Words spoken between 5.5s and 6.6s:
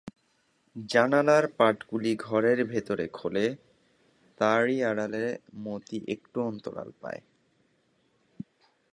মতি একটু